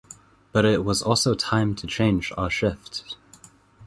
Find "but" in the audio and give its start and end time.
0.51-0.65